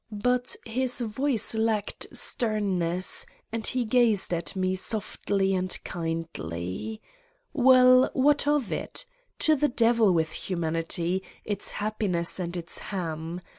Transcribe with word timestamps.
But 0.11 0.55
his 0.65 0.99
voice 1.01 1.53
lacked 1.53 2.07
sternness 2.11 3.23
and 3.51 3.67
he 3.67 3.85
gazed 3.85 4.33
at 4.33 4.55
me 4.55 4.73
softly 4.73 5.53
and 5.53 5.77
kindly. 5.83 7.03
Well, 7.53 8.09
what 8.13 8.47
of 8.47 8.71
it? 8.71 9.05
To 9.45 9.55
the 9.55 9.69
devil 9.69 10.11
with 10.11 10.31
humanity, 10.31 11.21
its 11.45 11.69
happiness 11.69 12.39
and 12.39 12.57
its 12.57 12.79
ham 12.79 13.41